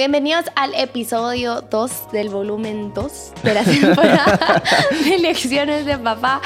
[0.00, 4.62] Bienvenidos al episodio 2 del volumen 2 de la temporada
[5.04, 6.40] de Lecciones de Papá.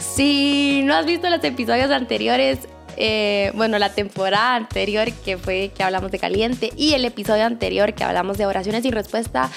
[0.00, 2.58] Si no has visto los episodios anteriores,
[2.96, 7.94] eh, bueno, la temporada anterior que fue que hablamos de caliente y el episodio anterior
[7.94, 9.48] que hablamos de oraciones y respuesta,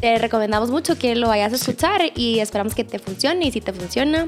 [0.00, 3.60] te recomendamos mucho que lo vayas a escuchar y esperamos que te funcione y si
[3.60, 4.26] te funciona,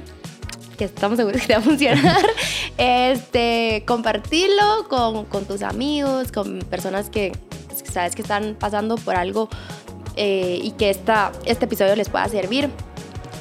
[0.79, 2.25] que estamos seguros que te va a funcionar,
[2.79, 7.32] este, compartirlo con, con tus amigos, con personas que
[7.91, 9.48] sabes que están pasando por algo
[10.16, 12.71] eh, y que esta, este episodio les pueda servir.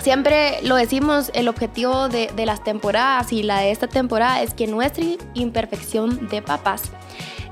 [0.01, 4.53] Siempre lo decimos, el objetivo de, de, las temporadas y la de esta temporada es
[4.53, 5.03] que nuestra
[5.33, 6.83] imperfección de papás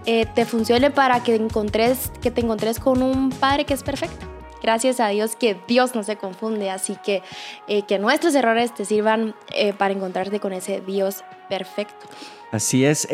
[0.10, 4.26] eh, te funcione para que, encontres, que te encontres con un padre que es perfecto.
[4.64, 7.22] Gracias a Dios que Dios no se confunde, así que
[7.68, 12.08] eh, que nuestros errores te sirvan eh, para encontrarte con ese Dios perfecto.
[12.54, 13.06] Así es.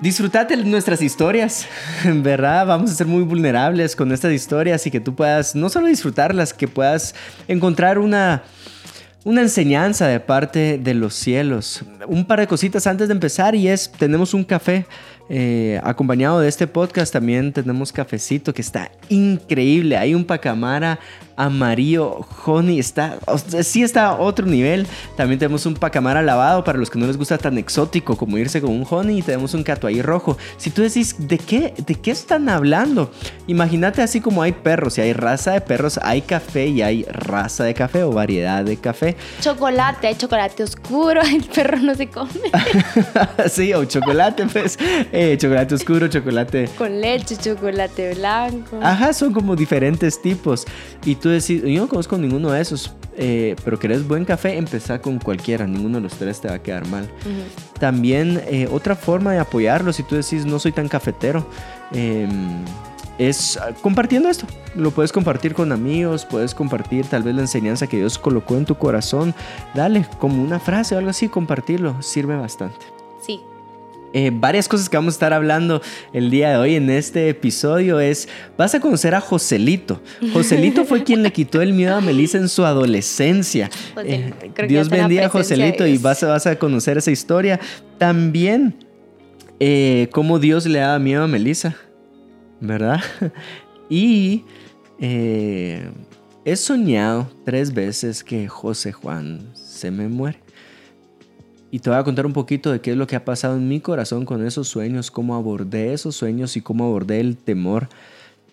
[0.00, 1.66] Disfrutate nuestras historias,
[2.04, 2.66] ¿verdad?
[2.66, 6.52] Vamos a ser muy vulnerables con estas historias y que tú puedas no solo disfrutarlas,
[6.52, 7.14] que puedas
[7.46, 8.42] encontrar una,
[9.24, 11.84] una enseñanza de parte de los cielos.
[12.08, 14.84] Un par de cositas antes de empezar y es, tenemos un café
[15.28, 19.96] eh, acompañado de este podcast, también tenemos cafecito que está increíble.
[19.96, 20.98] Hay un pacamara
[21.36, 23.18] amarillo honey, está,
[23.62, 24.86] sí está a otro nivel.
[25.16, 28.60] También tenemos un pacamara lavado para los que no les gusta tan exótico como irse
[28.60, 30.36] con un honey y tenemos un catuay rojo.
[30.56, 33.10] Si tú decís, ¿de qué, ¿de qué están hablando?
[33.46, 37.64] Imagínate así como hay perros y hay raza de perros, hay café y hay raza
[37.64, 39.16] de café o variedad de café.
[39.40, 42.30] Chocolate, hay chocolate oscuro, el perro no se come.
[43.48, 44.78] sí, o chocolate, pues,
[45.14, 46.68] eh, chocolate oscuro, chocolate...
[46.76, 48.78] Con leche, chocolate blanco.
[48.82, 50.64] Ajá, son como diferentes tipos.
[51.04, 55.00] Y tú decís, yo no conozco ninguno de esos, eh, pero querés buen café, empezá
[55.00, 57.08] con cualquiera, ninguno de los tres te va a quedar mal.
[57.78, 61.46] También eh, otra forma de apoyarlo, si tú decís, no soy tan cafetero,
[61.92, 62.28] eh,
[63.18, 64.46] es compartiendo esto.
[64.74, 68.64] Lo puedes compartir con amigos, puedes compartir tal vez la enseñanza que Dios colocó en
[68.64, 69.34] tu corazón.
[69.74, 72.93] Dale, como una frase o algo así, compartirlo, sirve bastante.
[74.14, 75.82] Eh, varias cosas que vamos a estar hablando
[76.12, 80.00] el día de hoy en este episodio es, vas a conocer a Joselito.
[80.32, 83.68] Joselito fue quien le quitó el miedo a Melissa en su adolescencia.
[84.04, 84.32] Eh,
[84.68, 87.58] Dios bendiga a Joselito y vas a, vas a conocer esa historia.
[87.98, 88.76] También
[89.58, 91.76] eh, cómo Dios le da miedo a Melissa,
[92.60, 93.00] ¿verdad?
[93.90, 94.44] Y
[95.00, 100.43] he soñado tres veces que José Juan se me muere.
[101.74, 103.66] Y te voy a contar un poquito de qué es lo que ha pasado en
[103.66, 107.88] mi corazón con esos sueños, cómo abordé esos sueños y cómo abordé el temor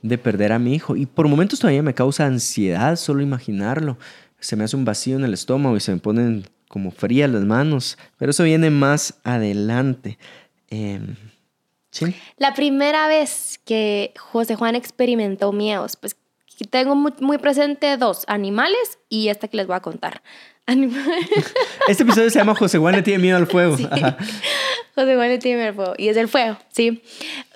[0.02, 0.96] de perder a mi hijo.
[0.96, 4.00] Y por momentos todavía me causa ansiedad solo imaginarlo.
[4.40, 7.44] Se me hace un vacío en el estómago y se me ponen como frías las
[7.44, 8.00] manos.
[8.18, 10.18] Pero eso viene más adelante.
[10.72, 11.00] Eh,
[11.92, 12.16] ¿sí?
[12.38, 16.16] La primera vez que José Juan experimentó miedos, pues
[16.66, 20.22] tengo muy, muy presente dos, animales y esta que les voy a contar.
[21.88, 23.78] Este episodio se llama José Juan le tiene miedo al fuego.
[23.78, 23.88] Sí.
[24.96, 25.94] José Juan le tiene miedo al fuego.
[25.98, 27.02] Y es el fuego, ¿sí?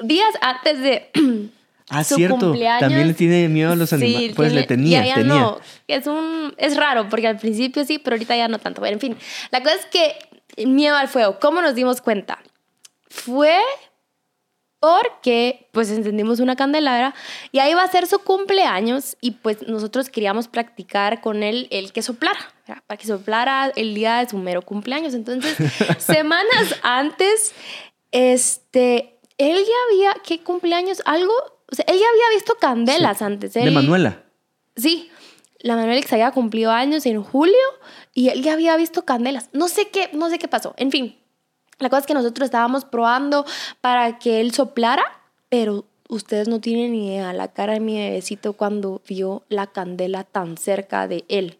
[0.01, 1.09] Días antes de
[1.89, 2.39] Ah, su cierto.
[2.39, 2.79] cumpleaños.
[2.79, 4.33] También le tiene miedo a los Sí, animales.
[4.35, 5.33] pues tiene- le tenía, ya, ya tenía.
[5.35, 5.59] no.
[5.87, 8.81] Es, un, es raro, porque al principio sí, pero ahorita ya no tanto.
[8.81, 9.17] Bueno, en fin,
[9.51, 11.37] la cosa es que miedo al fuego.
[11.39, 12.39] ¿Cómo nos dimos cuenta?
[13.07, 13.59] Fue
[14.85, 17.15] porque pues encendimos una candelabra
[17.51, 21.91] y ahí va a ser su cumpleaños y pues nosotros queríamos practicar con él el
[21.91, 22.83] que soplara, ¿verdad?
[22.85, 25.13] para que soplara el día de su mero cumpleaños.
[25.15, 25.55] Entonces,
[25.97, 27.53] semanas antes,
[28.11, 31.01] este, él ya había, ¿qué cumpleaños?
[31.05, 31.33] Algo,
[31.71, 33.53] o sea, él ya había visto candelas antes.
[33.53, 34.23] De él- Manuela.
[34.75, 35.09] Sí,
[35.59, 37.55] la Manuela había cumplido años en julio
[38.13, 39.49] y él ya había visto candelas.
[39.51, 40.75] No sé qué, no sé qué pasó.
[40.77, 41.17] En fin,
[41.79, 43.45] la cosa es que nosotros estábamos probando
[43.81, 45.03] para que él soplara,
[45.49, 50.23] pero ustedes no tienen ni idea la cara de mi bebecito cuando vio la candela
[50.23, 51.57] tan cerca de él.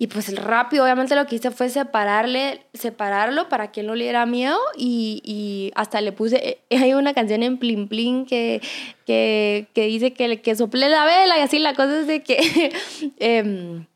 [0.00, 4.04] Y pues rápido, obviamente lo que hice fue separarle, separarlo para que él no le
[4.04, 8.60] diera miedo y, y hasta le puse, eh, hay una canción en Plin Plin que,
[9.06, 12.72] que, que dice que, que sople la vela y así la cosa es de que
[13.18, 13.86] em,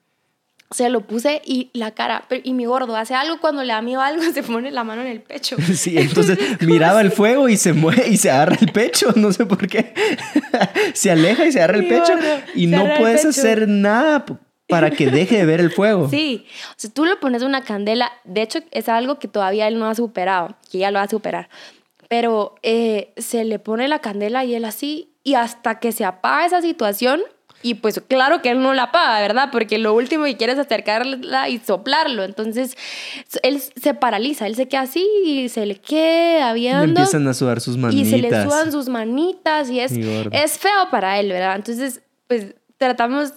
[0.73, 4.01] se lo puse y la cara, y mi gordo hace algo cuando le da miedo
[4.01, 5.57] algo, se pone la mano en el pecho.
[5.73, 9.47] Sí, entonces miraba el fuego y se mueve y se agarra el pecho, no sé
[9.47, 9.95] por qué.
[10.95, 14.25] Se aleja y se agarra el pecho gordo, y no puedes hacer nada
[14.69, 16.09] para que deje de ver el fuego.
[16.09, 19.79] Sí, o sea, tú le pones una candela, de hecho es algo que todavía él
[19.79, 21.49] no ha superado, que ya lo va a superar,
[22.09, 26.47] pero eh, se le pone la candela y él así, y hasta que se apaga
[26.47, 27.21] esa situación,
[27.63, 29.49] Y pues claro que él no la paga, ¿verdad?
[29.53, 32.25] Porque lo último que quiere es acercarla y soplarlo.
[32.25, 32.77] Entonces
[33.43, 36.85] él se paraliza, él se queda así y se le queda viendo.
[36.85, 38.07] Le empiezan a sudar sus manitas.
[38.07, 41.57] Y se le sudan sus manitas y es, es feo para él, ¿verdad?
[41.57, 43.35] Entonces, pues tratamos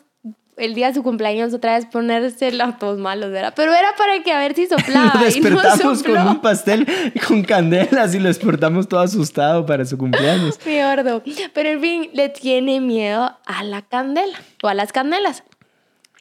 [0.57, 3.53] el día de su cumpleaños otra vez ponerse los todos malos, ¿verdad?
[3.55, 5.13] Pero era para que a ver si soplaba.
[5.15, 6.87] lo despertamos y no con un pastel
[7.27, 10.59] con candelas y lo despertamos todo asustado para su cumpleaños.
[10.65, 11.21] Mi gordo.
[11.53, 15.43] Pero en fin, le tiene miedo a la candela o a las candelas.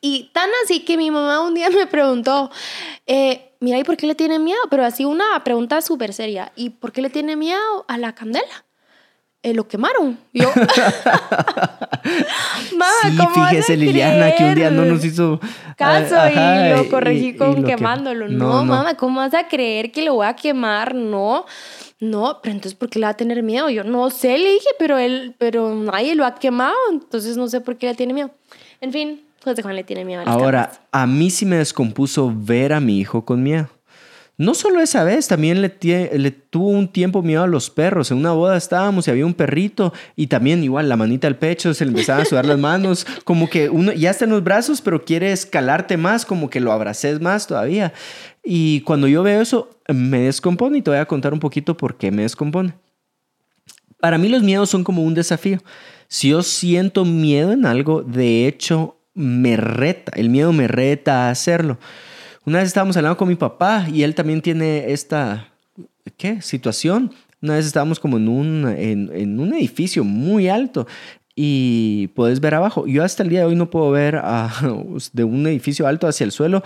[0.00, 2.50] Y tan así que mi mamá un día me preguntó,
[3.06, 4.60] eh, mira, ¿y por qué le tiene miedo?
[4.69, 6.52] Pero así una pregunta súper seria.
[6.56, 8.64] ¿Y por qué le tiene miedo a la candela?
[9.44, 10.19] Eh, lo quemaron.
[10.32, 10.50] Yo,
[13.02, 15.38] sí, fíjese Liliana que un día no nos hizo
[15.76, 18.26] caso y lo corregí con quemándolo.
[18.26, 20.94] no, mamá, ¿cómo vas a creer que lo voy a quemar?
[20.94, 21.44] No.
[22.00, 23.69] No, pero entonces ¿por qué le va a tener miedo?
[23.69, 27.61] Yo no sé, le dije, pero él, pero nadie lo ha quemado, entonces no sé
[27.61, 28.31] por qué le tiene miedo.
[28.81, 32.73] En fin, José Juan le tiene miedo a Ahora, a mí sí me descompuso ver
[32.73, 33.69] a mi hijo con miedo.
[34.36, 38.10] No solo esa vez, también le, tuvo un tiempo miedo a los perros.
[38.10, 41.72] En una boda estábamos y había un perrito y también igual la manita al pecho,
[41.72, 44.81] se le empezaban a sudar las manos, como que uno ya está en los brazos,
[44.81, 47.92] pero quiere escalarte más, como que lo abraces más todavía.
[48.42, 51.96] Y cuando yo veo eso, me descompone y te voy a contar un poquito por
[51.96, 52.75] qué me descompone.
[54.00, 55.62] Para mí los miedos son como un desafío.
[56.08, 61.30] Si yo siento miedo en algo, de hecho, me reta, el miedo me reta a
[61.30, 61.78] hacerlo.
[62.46, 65.49] Una vez estábamos hablando con mi papá y él también tiene esta,
[66.19, 66.43] ¿qué?
[66.43, 67.12] Situación.
[67.41, 70.87] Una vez estábamos como en un, en, un edificio muy alto
[71.35, 72.87] y puedes ver abajo.
[72.87, 74.20] Yo hasta el día de hoy no puedo ver
[75.12, 76.62] de un edificio alto hacia el suelo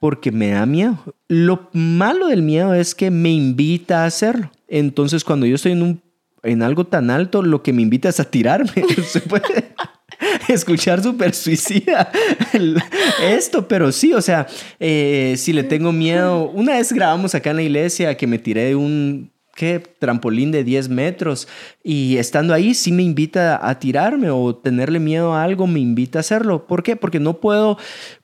[0.00, 0.98] porque me da miedo.
[1.28, 4.50] Lo malo del miedo es que me invita a hacerlo.
[4.66, 6.02] Entonces, cuando yo estoy en, un,
[6.42, 8.72] en algo tan alto, lo que me invita es a tirarme.
[10.54, 12.10] Escuchar súper suicida
[13.22, 14.46] esto, pero sí, o sea,
[14.80, 18.74] eh, si le tengo miedo, una vez grabamos acá en la iglesia que me tiré
[18.74, 19.80] un ¿qué?
[19.98, 21.46] trampolín de 10 metros
[21.84, 26.18] y estando ahí sí me invita a tirarme o tenerle miedo a algo me invita
[26.18, 26.66] a hacerlo.
[26.66, 26.96] ¿Por qué?
[26.96, 27.78] Porque no puedo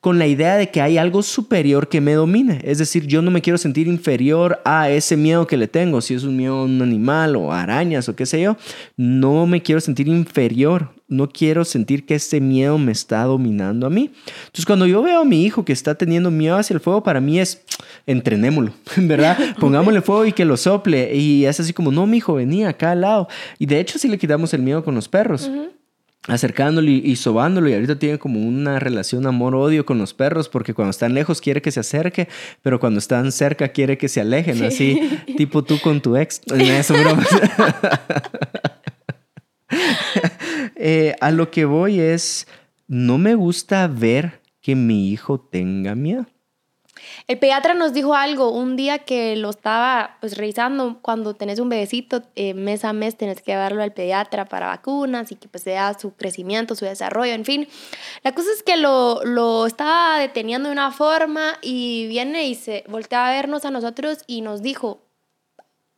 [0.07, 2.61] con la idea de que hay algo superior que me domine.
[2.63, 6.01] Es decir, yo no me quiero sentir inferior a ese miedo que le tengo.
[6.01, 8.57] Si es un miedo a un animal o arañas o qué sé yo,
[8.97, 13.91] no me quiero sentir inferior no quiero sentir que ese miedo me está dominando a
[13.91, 14.11] mí.
[14.47, 17.21] Entonces, cuando yo veo a mi hijo que está teniendo miedo hacia el fuego, para
[17.21, 17.63] mí es
[18.07, 19.39] entrenémoslo, ¿verdad?
[19.61, 21.15] Pongámosle fuego y que lo sople.
[21.15, 23.29] Y es así como, no, mi hijo, venía acá al lado.
[23.59, 25.49] Y de hecho, sí le quitamos el miedo con los perros.
[26.27, 30.91] Acercándolo y, sobándolo y ahorita tiene como una relación amor-odio con los perros porque cuando
[30.91, 32.29] están lejos quiere que se acerque,
[32.63, 35.01] pero cuando están cerca quiere que se alejen, así
[35.37, 36.41] tipo tú con tu ex.
[36.53, 36.95] Eso,
[40.79, 42.47] Eh, a lo que voy es,
[42.87, 46.27] no me gusta ver que mi hijo tenga miedo.
[47.27, 51.69] El pediatra nos dijo algo un día que lo estaba pues revisando cuando tenés un
[51.69, 55.65] bebecito eh, mes a mes tenés que llevarlo al pediatra para vacunas y que pues
[55.65, 57.69] sea su crecimiento, su desarrollo, en fin.
[58.23, 62.85] La cosa es que lo, lo estaba deteniendo de una forma y viene y se
[62.89, 65.01] voltea a vernos a nosotros y nos dijo,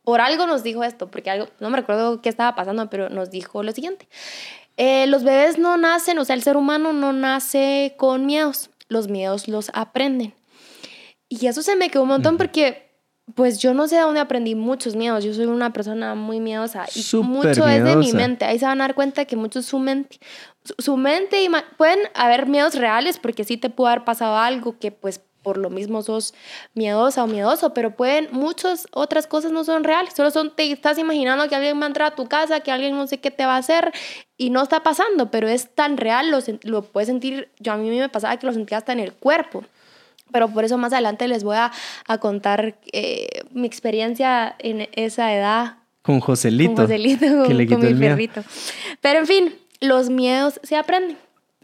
[0.03, 3.29] por algo nos dijo esto, porque algo, no me recuerdo qué estaba pasando, pero nos
[3.29, 4.07] dijo lo siguiente.
[4.77, 9.09] Eh, los bebés no nacen, o sea, el ser humano no nace con miedos, los
[9.09, 10.33] miedos los aprenden.
[11.29, 12.91] Y eso se me quedó un montón porque,
[13.35, 16.85] pues yo no sé de dónde aprendí muchos miedos, yo soy una persona muy miedosa
[16.95, 19.67] y mucho es de mi mente, ahí se van a dar cuenta que mucho es
[19.67, 20.19] su mente.
[20.79, 24.91] Su, mente y pueden haber miedos reales porque sí te puede haber pasado algo que
[24.91, 26.33] pues por lo mismo sos
[26.73, 30.97] miedosa o miedoso, pero pueden, muchas otras cosas no son reales, solo son, te estás
[30.97, 33.45] imaginando que alguien va a entrar a tu casa, que alguien no sé qué te
[33.45, 33.93] va a hacer
[34.37, 37.89] y no está pasando, pero es tan real, lo, lo puedes sentir, yo a mí
[37.89, 39.63] me pasaba que lo sentía hasta en el cuerpo.
[40.31, 41.71] Pero por eso más adelante les voy a,
[42.07, 45.77] a contar eh, mi experiencia en esa edad.
[46.01, 46.75] Con Joselito.
[46.75, 48.43] Con Joselito, con, mi perrito.
[49.01, 51.17] Pero en fin, los miedos se aprenden.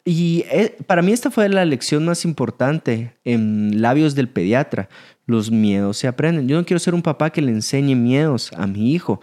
[0.07, 4.87] Y eh, para mí esta fue la lección más importante en labios del pediatra.
[5.25, 6.47] Los miedos se aprenden.
[6.47, 9.19] Yo no quiero ser un papá que le enseñe miedos a mi hijo.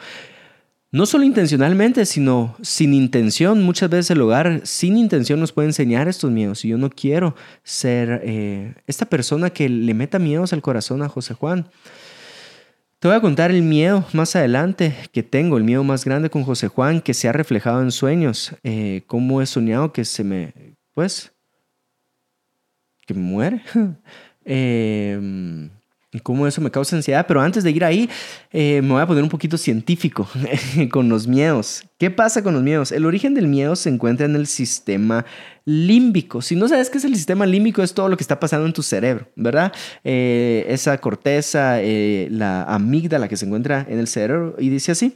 [0.92, 3.62] No solo intencionalmente, sino sin intención.
[3.62, 6.66] Muchas veces el hogar sin intención nos puede enseñar estos miedos.
[6.66, 11.08] Y yo no quiero ser eh, esta persona que le meta miedos al corazón a
[11.08, 11.66] José Juan.
[12.99, 16.44] Te voy a contar el miedo más adelante que tengo, el miedo más grande con
[16.44, 20.76] José Juan, que se ha reflejado en sueños, eh, cómo he soñado que se me,
[20.92, 21.32] pues,
[23.06, 23.62] que me muere.
[26.12, 27.25] Em, cómo eso me causa ansiedad.
[27.26, 28.09] Pero antes de ir ahí,
[28.52, 30.28] eh, me voy a poner un poquito científico
[30.90, 31.85] con los miedos.
[31.99, 32.92] ¿Qué pasa con los miedos?
[32.92, 35.25] El origen del miedo se encuentra en el sistema
[35.64, 36.42] límbico.
[36.42, 38.73] Si no sabes qué es el sistema límbico, es todo lo que está pasando en
[38.73, 39.73] tu cerebro, ¿verdad?
[40.04, 45.14] Eh, esa corteza, eh, la amígdala que se encuentra en el cerebro, y dice así.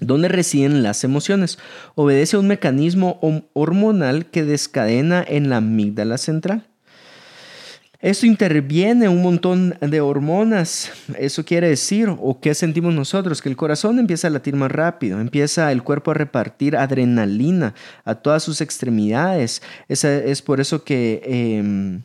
[0.00, 1.56] ¿Dónde residen las emociones?
[1.94, 3.20] Obedece a un mecanismo
[3.52, 6.66] hormonal que descadena en la amígdala central.
[8.04, 10.92] Esto interviene un montón de hormonas.
[11.18, 15.22] Eso quiere decir, o qué sentimos nosotros, que el corazón empieza a latir más rápido,
[15.22, 17.72] empieza el cuerpo a repartir adrenalina
[18.04, 19.62] a todas sus extremidades.
[19.88, 22.02] es por eso que em,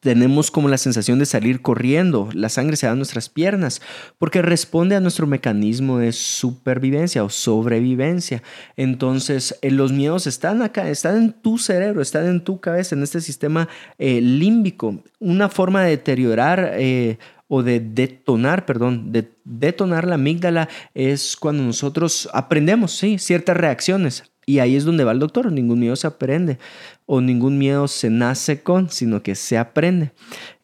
[0.00, 3.80] tenemos como la sensación de salir corriendo, la sangre se da a nuestras piernas,
[4.18, 8.42] porque responde a nuestro mecanismo de supervivencia o sobrevivencia.
[8.76, 13.02] Entonces, eh, los miedos están acá, están en tu cerebro, están en tu cabeza, en
[13.02, 15.02] este sistema eh, límbico.
[15.18, 21.62] Una forma de deteriorar eh, o de detonar, perdón, de detonar la amígdala es cuando
[21.62, 24.24] nosotros aprendemos, sí, ciertas reacciones.
[24.48, 26.58] Y ahí es donde va el doctor, ningún miedo se aprende
[27.06, 30.10] o ningún miedo se nace con, sino que se aprende.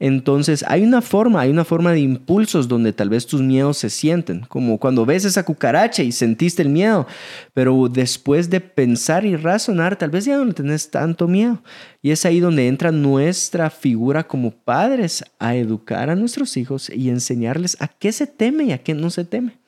[0.01, 3.91] Entonces hay una forma, hay una forma de impulsos donde tal vez tus miedos se
[3.91, 7.07] sienten, como cuando ves esa cucaracha y sentiste el miedo,
[7.55, 11.63] pero después de pensar y razonar, tal vez ya no tenés tanto miedo.
[12.03, 17.09] Y es ahí donde entra nuestra figura como padres a educar a nuestros hijos y
[17.09, 19.62] enseñarles a qué se teme y a qué no se teme.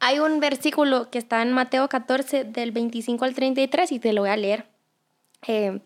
[0.00, 4.22] Hay un versículo que está en Mateo 14 del 25 al 33 y te lo
[4.22, 4.66] voy a leer.
[5.46, 5.80] Eh,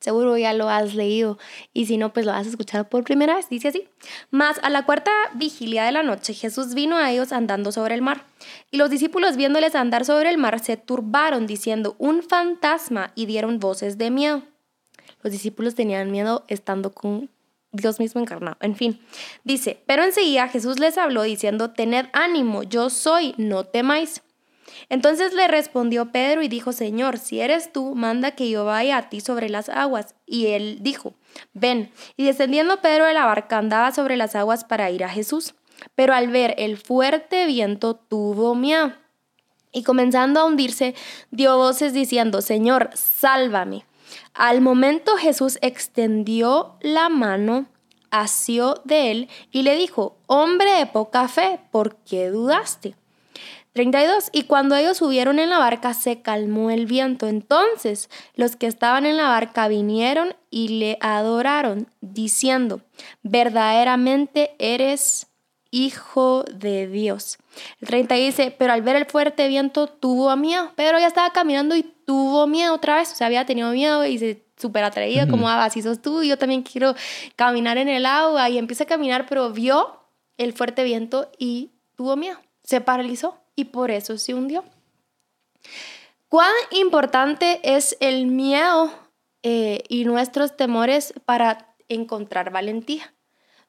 [0.00, 1.38] Seguro ya lo has leído
[1.72, 3.48] y si no, pues lo has escuchado por primera vez.
[3.48, 3.88] Dice así.
[4.30, 8.02] Mas a la cuarta vigilia de la noche Jesús vino a ellos andando sobre el
[8.02, 8.24] mar.
[8.70, 13.58] Y los discípulos viéndoles andar sobre el mar se turbaron diciendo un fantasma y dieron
[13.58, 14.42] voces de miedo.
[15.22, 17.28] Los discípulos tenían miedo estando con
[17.72, 18.56] Dios mismo encarnado.
[18.60, 19.00] En fin,
[19.44, 24.22] dice, pero enseguida Jesús les habló diciendo, tened ánimo, yo soy, no temáis.
[24.88, 29.08] Entonces le respondió Pedro y dijo, Señor, si eres tú, manda que yo vaya a
[29.08, 30.14] ti sobre las aguas.
[30.26, 31.14] Y él dijo,
[31.52, 31.90] ven.
[32.16, 35.54] Y descendiendo Pedro de la barca andaba sobre las aguas para ir a Jesús.
[35.94, 38.92] Pero al ver el fuerte viento tuvo miedo.
[39.72, 40.94] Y comenzando a hundirse,
[41.30, 43.84] dio voces diciendo, Señor, sálvame.
[44.34, 47.66] Al momento Jesús extendió la mano,
[48.10, 52.94] asió de él y le dijo, hombre de poca fe, ¿por qué dudaste?
[53.78, 54.30] 32.
[54.32, 57.28] Y cuando ellos subieron en la barca se calmó el viento.
[57.28, 62.80] Entonces los que estaban en la barca vinieron y le adoraron, diciendo,
[63.22, 65.27] verdaderamente eres
[65.70, 67.38] hijo de Dios.
[67.80, 70.72] El 30 dice, pero al ver el fuerte viento tuvo miedo.
[70.76, 73.12] Pedro ya estaba caminando y tuvo miedo otra vez.
[73.12, 76.36] O sea, había tenido miedo y se súper atraído, como, ah, así sos tú, yo
[76.36, 76.94] también quiero
[77.36, 78.48] caminar en el agua.
[78.50, 80.00] Y empieza a caminar, pero vio
[80.36, 82.38] el fuerte viento y tuvo miedo.
[82.62, 84.64] Se paralizó y por eso se hundió.
[86.28, 88.92] ¿Cuán importante es el miedo
[89.42, 93.14] eh, y nuestros temores para encontrar valentía?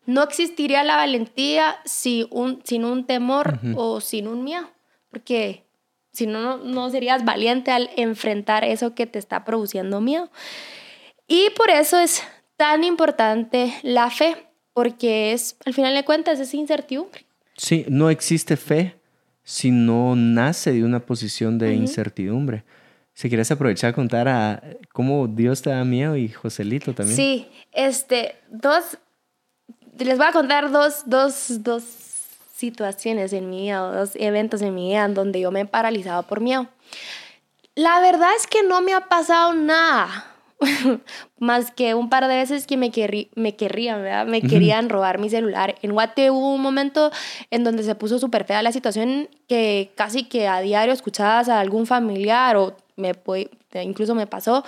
[0.10, 4.68] No existiría la valentía sin un, sin un temor o sin un miedo,
[5.12, 5.68] porque
[6.12, 10.32] si no, no serías valiente al enfrentar eso que te está produciendo miedo.
[11.28, 12.24] Y por eso es
[12.58, 14.36] tan importante la fe,
[14.74, 17.28] porque es, al final de cuentas, es incertidumbre.
[17.56, 18.96] Sí, no existe fe
[19.44, 22.64] si no nace de una posición de incertidumbre.
[23.14, 27.16] Si quieres aprovechar a contar a cómo Dios te da miedo y Joselito también.
[27.16, 28.98] Sí, este, dos,
[30.06, 31.84] les voy a contar dos, dos, dos
[32.56, 36.24] situaciones en mi vida, dos eventos en mi vida en donde yo me he paralizado
[36.24, 36.68] por miedo.
[37.76, 40.36] La verdad es que no me ha pasado nada
[41.40, 42.92] más que un par de veces que me,
[43.36, 44.26] me querrían, ¿verdad?
[44.26, 45.76] Me querían robar mi celular.
[45.82, 47.12] En Guate hubo un momento
[47.50, 51.60] en donde se puso súper fea la situación que casi que a diario escuchabas a
[51.60, 53.14] algún familiar o me
[53.82, 54.66] incluso me pasó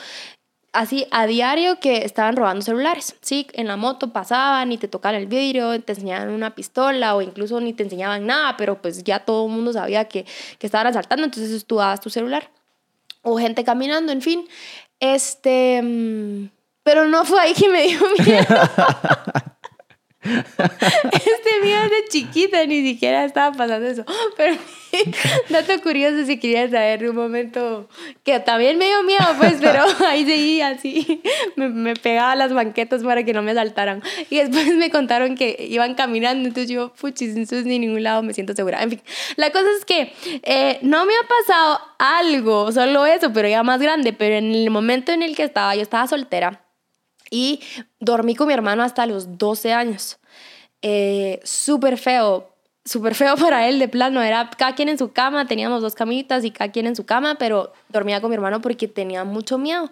[0.74, 3.48] así a diario que estaban robando celulares, ¿sí?
[3.54, 7.60] En la moto pasaban y te tocaban el vidrio, te enseñaban una pistola o incluso
[7.60, 10.26] ni te enseñaban nada, pero pues ya todo el mundo sabía que,
[10.60, 12.50] que estaban asaltando, entonces tú dabas tu celular.
[13.24, 14.48] O gente caminando, en fin.
[15.00, 16.50] Este, mm,
[16.84, 18.46] pero no fue ahí que me dio miedo.
[20.24, 24.06] este miedo de chiquita, ni siquiera estaba pasando eso.
[24.38, 24.56] Pero
[25.50, 27.90] dato curioso si querías saber un momento
[28.24, 31.22] que también me dio miedo, pues, pero ahí seguía así.
[31.56, 34.04] Me, me, pegaba las banquetas para que no me saltaran.
[34.30, 38.34] Y después me contaron que iban caminando, entonces yo, puchis, entonces ni ningún lado me
[38.34, 38.84] siento segura.
[38.84, 39.02] En fin,
[39.38, 40.14] la cosa es que
[40.44, 44.14] eh, no me ha pasado algo, solo eso, pero ya más grande.
[44.14, 46.62] Pero en el momento en el que estaba, yo estaba soltera
[47.32, 47.62] y
[48.00, 50.20] dormí con mi hermano hasta los 12 años.
[50.84, 52.50] eh, súper feo,
[52.86, 56.44] súper feo para él de plano, era cada quien en su cama, teníamos dos camitas
[56.44, 59.92] y cada quien en su cama, pero dormía con mi hermano porque tenía mucho miedo.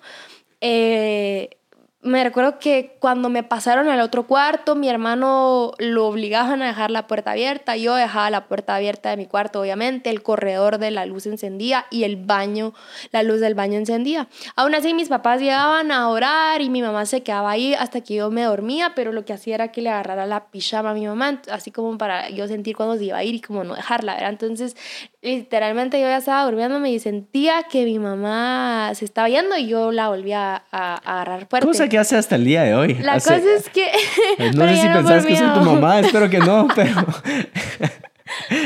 [0.61, 1.58] Eh,
[2.01, 6.91] me recuerdo que cuando me pasaron al otro cuarto, mi hermano lo obligaban a dejar
[6.91, 10.91] la puerta abierta, yo dejaba la puerta abierta de mi cuarto, obviamente, el corredor de
[10.91, 12.73] la luz encendía y el baño,
[13.11, 14.29] la luz del baño encendía.
[14.55, 18.15] Aún así, mis papás llegaban a orar y mi mamá se quedaba ahí hasta que
[18.15, 21.05] yo me dormía, pero lo que hacía era que le agarrara la pijama a mi
[21.05, 24.13] mamá, así como para yo sentir cuando se iba a ir y como no dejarla,
[24.13, 24.29] ¿verdad?
[24.29, 24.77] Entonces,
[25.21, 29.91] literalmente yo ya estaba durmiéndome y sentía que mi mamá se estaba yendo y yo
[29.91, 31.67] la volvía a, agarrar fuerte.
[31.67, 32.93] Cosa que hace hasta el día de hoy.
[32.95, 33.91] La cosa es que...
[34.55, 37.05] No sé si pensabas que soy tu mamá, espero que no, pero...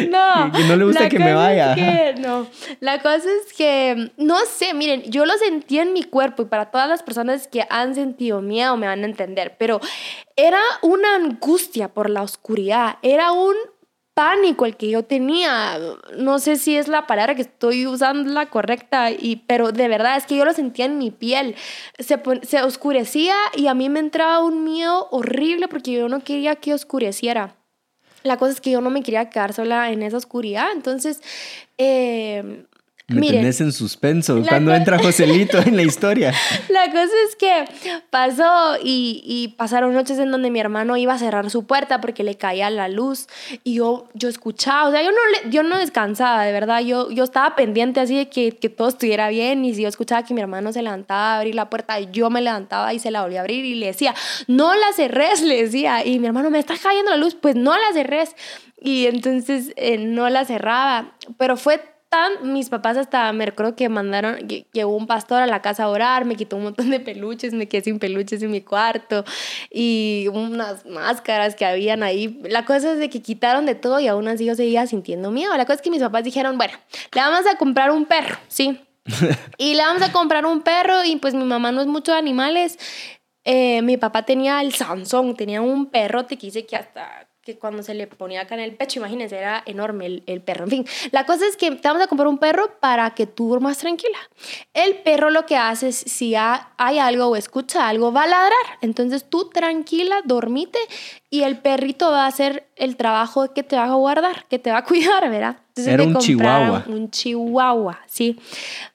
[0.09, 1.75] No, que no le gusta que me vaya.
[1.75, 2.47] que, no,
[2.79, 6.71] la cosa es que, no sé, miren, yo lo sentí en mi cuerpo y para
[6.71, 9.79] todas las personas que han sentido miedo me van a entender, pero
[10.35, 13.55] era una angustia por la oscuridad, era un
[14.13, 15.79] pánico el que yo tenía.
[16.17, 20.17] No sé si es la palabra que estoy usando la correcta, y, pero de verdad
[20.17, 21.55] es que yo lo sentía en mi piel.
[21.99, 26.55] Se, se oscurecía y a mí me entraba un miedo horrible porque yo no quería
[26.55, 27.55] que oscureciera.
[28.23, 30.71] La cosa es que yo no me quería quedar sola en esa oscuridad.
[30.73, 31.21] Entonces,
[31.77, 32.65] eh,
[33.07, 36.33] me tenés en suspenso cuando entra Joselito en la historia.
[36.69, 37.65] La cosa es que
[38.09, 42.35] pasó y, pasaron noches en donde mi hermano iba a cerrar su puerta porque le
[42.35, 43.27] caía la luz
[43.63, 47.23] y yo, yo escuchaba, o sea, yo no, yo no descansaba, de verdad, yo, yo
[47.25, 50.41] estaba pendiente así de que, que todo estuviera bien y si yo escuchaba que mi
[50.41, 53.41] hermano se levantaba a abrir la puerta, yo me levantaba y se la volvía a
[53.41, 54.15] abrir y le decía,
[54.47, 57.73] no la cerres, le decía, y mi hermano, me está cayendo la luz, pues no
[57.73, 58.35] la cerres.
[58.85, 61.79] Y entonces eh, no la cerraba, pero fue
[62.41, 66.25] mis papás hasta me recuerdo que mandaron, llegó un pastor a la casa a orar,
[66.25, 69.23] me quitó un montón de peluches, me quedé sin peluches en mi cuarto
[69.69, 72.39] y unas máscaras que habían ahí.
[72.43, 75.55] La cosa es de que quitaron de todo y aún así yo seguía sintiendo miedo.
[75.55, 76.73] La cosa es que mis papás dijeron, bueno,
[77.13, 78.79] le vamos a comprar un perro, ¿sí?
[79.57, 82.17] y le vamos a comprar un perro y pues mi mamá no es mucho de
[82.17, 82.77] animales.
[83.45, 87.83] Eh, mi papá tenía el Sansón, tenía un perrote que dice que hasta que cuando
[87.83, 90.63] se le ponía acá en el pecho, imagínense, era enorme el, perro.
[90.63, 93.49] En fin, la cosa es que te vamos a comprar un perro para que tú
[93.49, 94.17] duermas tranquila.
[94.73, 98.65] El perro lo que hace es, si hay algo o escucha algo, va a ladrar.
[98.81, 100.79] Entonces tú tranquila, dormite
[101.29, 104.71] y el perrito va a hacer el trabajo que te va a guardar, que te
[104.71, 105.57] va a cuidar, ¿verdad?
[105.69, 106.85] Entonces, era un chihuahua.
[106.87, 108.39] Un chihuahua, sí.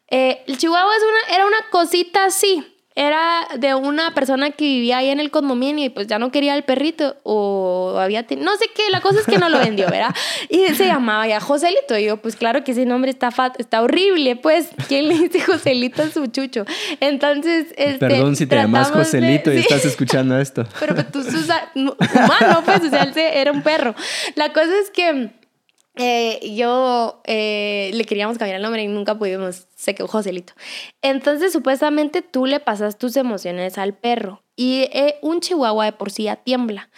[0.08, 2.64] Eh, el chihuahua es una, era una cosita así
[2.98, 6.56] era de una persona que vivía ahí en el condominio y pues ya no quería
[6.56, 10.12] el perrito o había no sé qué, la cosa es que no lo vendió, ¿verdad?
[10.48, 14.34] Y se llamaba ya Joselito y yo pues claro que ese nombre está está horrible,
[14.34, 16.64] pues ¿quién le dice Joselito a su chucho?
[16.98, 20.66] Entonces, este, Perdón si te llamas Joselito y estás escuchando esto.
[20.80, 23.94] Pero pues, tú sos humano, pues, o sea, él era un perro.
[24.34, 25.30] La cosa es que
[25.98, 30.52] eh, yo eh, le queríamos cambiar el nombre y nunca pudimos, se quedó Joselito.
[31.02, 36.12] Entonces, supuestamente tú le pasas tus emociones al perro y eh, un chihuahua de por
[36.12, 36.88] sí tiembla.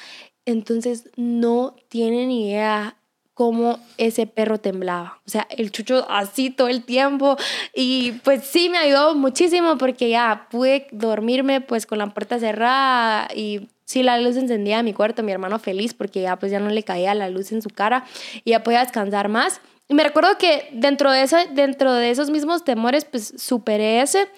[0.45, 3.00] Entonces, no tienen idea
[3.41, 5.19] cómo ese perro temblaba.
[5.27, 7.39] O sea, el chucho así todo el tiempo.
[7.75, 13.29] Y pues sí, me ayudó muchísimo porque ya pude dormirme pues con la puerta cerrada
[13.35, 16.61] y sí, la luz encendía en mi cuarto, mi hermano feliz porque ya pues ya
[16.61, 18.05] no le caía la luz en su cara
[18.45, 19.63] y ya podía descansar más.
[19.89, 24.29] Y me recuerdo que dentro de, eso, dentro de esos mismos temores pues superé ese,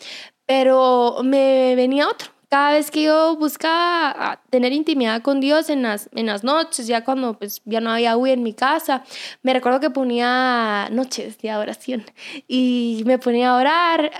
[0.46, 2.28] pero me venía otro.
[2.52, 6.86] Cada vez que yo buscaba ah, tener intimidad con Dios en las, en las noches,
[6.86, 9.04] ya cuando pues ya no había huir en mi casa,
[9.42, 12.04] me recuerdo que ponía noches de oración
[12.48, 14.12] y me ponía a orar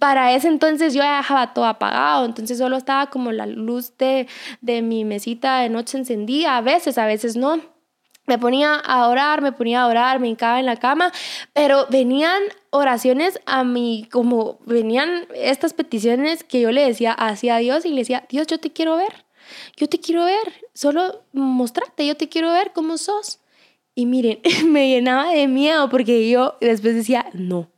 [0.00, 4.26] para ese entonces yo dejaba todo apagado, entonces solo estaba como la luz de,
[4.62, 7.75] de mi mesita de noche encendida, a veces, a veces no.
[8.26, 11.12] Me ponía a orar, me ponía a orar, me hincaba en la cama,
[11.52, 17.84] pero venían oraciones a mí, como venían estas peticiones que yo le decía hacia Dios
[17.84, 19.24] y le decía, Dios, yo te quiero ver,
[19.76, 23.40] yo te quiero ver, solo mostrate, yo te quiero ver cómo sos.
[23.94, 27.70] Y miren, me llenaba de miedo porque yo después decía, no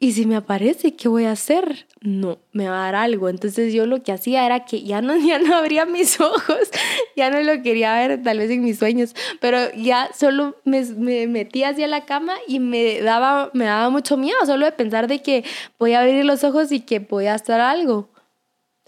[0.00, 1.86] y si me aparece, ¿qué voy a hacer?
[2.00, 3.28] No, me va a dar algo.
[3.28, 6.70] Entonces yo lo que hacía era que ya no, ya no abría mis ojos,
[7.16, 11.26] ya no lo quería ver tal vez en mis sueños, pero ya solo me, me
[11.26, 15.20] metía hacia la cama y me daba, me daba mucho miedo solo de pensar de
[15.20, 15.44] que
[15.80, 18.08] voy a abrir los ojos y que podía estar algo.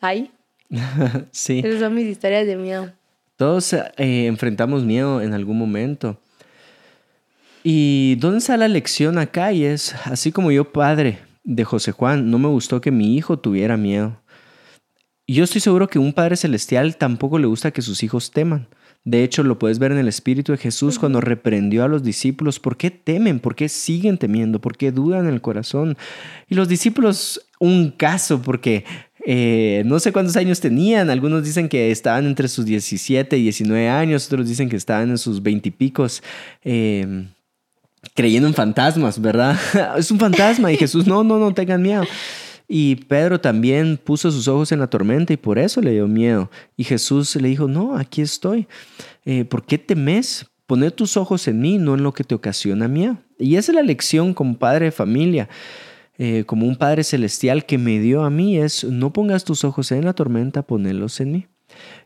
[0.00, 0.30] Ahí.
[1.32, 1.60] sí.
[1.64, 2.92] Esas son mis historias de miedo.
[3.34, 6.20] Todos eh, enfrentamos miedo en algún momento.
[7.62, 9.52] ¿Y dónde está la lección acá?
[9.52, 13.38] Y es, así como yo, padre de José Juan, no me gustó que mi hijo
[13.38, 14.20] tuviera miedo.
[15.26, 18.66] Yo estoy seguro que un Padre Celestial tampoco le gusta que sus hijos teman.
[19.04, 22.58] De hecho, lo puedes ver en el Espíritu de Jesús cuando reprendió a los discípulos.
[22.58, 23.38] ¿Por qué temen?
[23.38, 24.60] ¿Por qué siguen temiendo?
[24.60, 25.96] ¿Por qué dudan en el corazón?
[26.48, 28.84] Y los discípulos, un caso, porque
[29.24, 31.10] eh, no sé cuántos años tenían.
[31.10, 35.18] Algunos dicen que estaban entre sus 17 y 19 años, otros dicen que estaban en
[35.18, 36.22] sus 20 y picos.
[36.64, 37.28] Eh,
[38.20, 39.58] creyendo en fantasmas, ¿verdad?
[39.96, 42.04] es un fantasma y Jesús, no, no, no tengan miedo.
[42.68, 46.50] Y Pedro también puso sus ojos en la tormenta y por eso le dio miedo.
[46.76, 48.68] Y Jesús le dijo, no, aquí estoy.
[49.24, 50.44] Eh, ¿Por qué temes?
[50.66, 53.16] Poner tus ojos en mí, no en lo que te ocasiona miedo.
[53.38, 55.48] Y esa es la lección como padre de familia,
[56.18, 59.90] eh, como un Padre celestial que me dio a mí, es no pongas tus ojos
[59.92, 61.46] en la tormenta, ponlos en mí.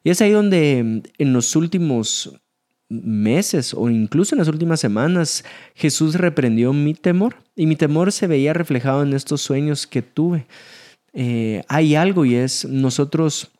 [0.04, 2.40] Y es ahí donde en los últimos
[2.88, 5.44] meses o incluso en las últimas semanas,
[5.74, 10.46] Jesús reprendió mi temor y mi temor se veía reflejado en estos sueños que tuve.
[11.12, 13.52] Eh, hay algo y es nosotros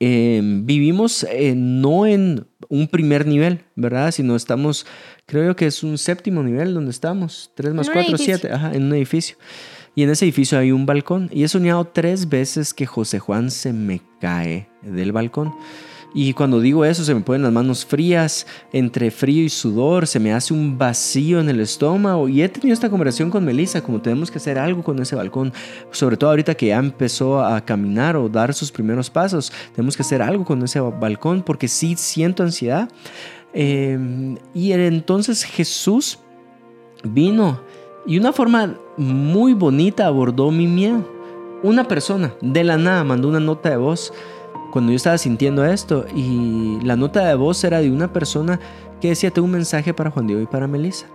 [0.00, 4.10] eh, vivimos eh, no en un primer nivel, ¿verdad?
[4.10, 4.86] Sino estamos,
[5.26, 8.94] creo yo que es un séptimo nivel donde estamos, 3 más 4, 7, en un
[8.94, 9.36] edificio.
[9.94, 11.30] Y en ese edificio hay un balcón.
[11.32, 15.54] Y he soñado tres veces que José Juan se me cae del balcón.
[16.16, 20.20] Y cuando digo eso, se me ponen las manos frías, entre frío y sudor, se
[20.20, 22.28] me hace un vacío en el estómago.
[22.28, 25.52] Y he tenido esta conversación con Melissa, como tenemos que hacer algo con ese balcón,
[25.90, 30.02] sobre todo ahorita que ya empezó a caminar o dar sus primeros pasos, tenemos que
[30.02, 32.88] hacer algo con ese balcón porque sí siento ansiedad.
[33.52, 36.20] Em, y entonces Jesús
[37.02, 37.60] vino
[38.06, 41.08] y una forma muy bonita abordó mi miedo.
[41.64, 44.12] Una persona de la nada mandó una nota de voz
[44.74, 48.58] cuando yo estaba sintiendo esto y la nota de voz era de una persona
[49.00, 51.06] que decía, tengo un mensaje para Juan Diego y para Melissa.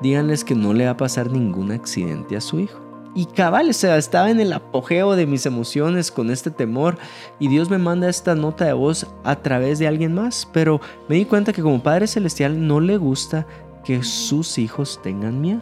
[0.00, 2.80] Díganles que no le va a pasar ningún accidente a su hijo.
[3.14, 6.96] Y cabal, o sea, estaba en el apogeo de mis emociones con este temor
[7.38, 11.16] y Dios me manda esta nota de voz a través de alguien más, pero me
[11.16, 13.46] di cuenta que como Padre Celestial no le gusta
[13.84, 15.60] que sus hijos tengan miedo.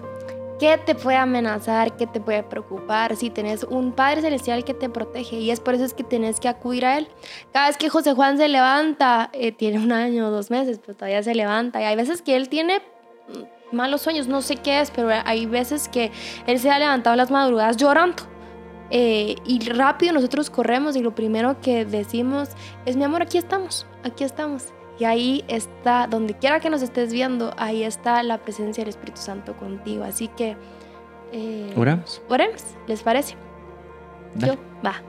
[0.61, 1.97] ¿Qué te puede amenazar?
[1.97, 3.17] ¿Qué te puede preocupar?
[3.17, 6.39] Si tenés un Padre Celestial que te protege y es por eso es que tienes
[6.39, 7.09] que acudir a Él.
[7.51, 10.95] Cada vez que José Juan se levanta, eh, tiene un año o dos meses, pero
[10.95, 14.83] todavía se levanta y hay veces que Él tiene mm, malos sueños, no sé qué
[14.83, 16.13] es, pero hay veces que
[16.47, 18.23] Él se ha levantado las madrugadas llorando.
[18.91, 22.51] Eh, y rápido nosotros corremos y lo primero que decimos
[22.85, 24.75] es, mi amor, aquí estamos, aquí estamos.
[25.01, 29.19] Y ahí está, donde quiera que nos estés viendo, ahí está la presencia del Espíritu
[29.19, 30.05] Santo contigo.
[30.05, 30.59] Así que...
[31.33, 32.21] Eh, oramos.
[32.29, 33.35] Oremos, ¿les parece?
[34.37, 35.03] Yo, va.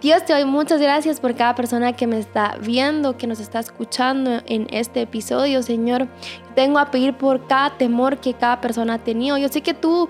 [0.00, 3.60] Dios, te doy muchas gracias por cada persona que me está viendo, que nos está
[3.60, 6.08] escuchando en este episodio, Señor.
[6.54, 9.36] Tengo a pedir por cada temor que cada persona ha tenido.
[9.36, 10.08] Yo sé que tú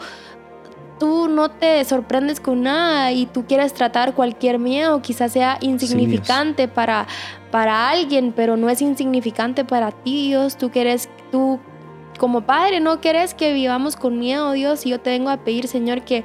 [0.98, 6.68] tú no te sorprendes con nada y tú quieres tratar cualquier miedo, quizás sea insignificante
[6.68, 7.06] para,
[7.50, 10.56] para alguien, pero no es insignificante para ti, Dios.
[10.56, 11.58] Tú quieres, tú
[12.18, 15.66] como padre no quieres que vivamos con miedo, Dios, y yo te vengo a pedir,
[15.66, 16.22] Señor, que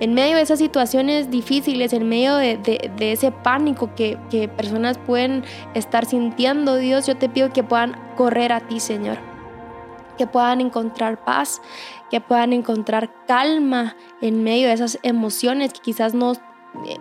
[0.00, 2.58] en medio de esas situaciones difíciles, en medio de,
[2.96, 7.96] de ese pánico que, que personas pueden estar sintiendo, Dios, yo te pido que puedan
[8.16, 9.31] correr a ti, Señor
[10.16, 11.60] que puedan encontrar paz,
[12.10, 16.32] que puedan encontrar calma en medio de esas emociones que quizás no...
[16.86, 16.98] Eh,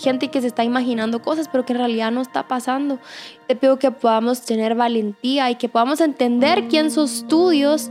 [0.00, 2.98] gente que se está imaginando cosas, pero que en realidad no está pasando.
[3.46, 7.90] Te pido que podamos tener valentía y que podamos entender quién sos tú, Dios,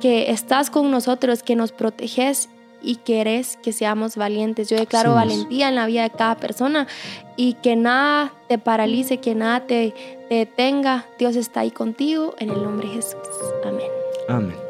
[0.00, 2.50] que estás con nosotros, que nos proteges
[2.82, 4.68] y querés que seamos valientes.
[4.68, 6.86] Yo declaro valentía en la vida de cada persona
[7.36, 9.94] y que nada te paralice, que nada te,
[10.28, 11.06] te detenga.
[11.18, 13.18] Dios está ahí contigo en el nombre de Jesús.
[13.64, 13.88] Amén.
[14.28, 14.63] Amén.